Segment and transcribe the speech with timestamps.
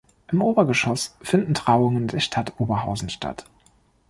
[0.31, 3.45] Im Obergeschoss finden Trauungen der Stadt Oberhausen statt.